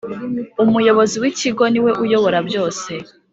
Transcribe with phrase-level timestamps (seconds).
[0.63, 2.91] Umuyobozi w Ikigo ni we uyobora byose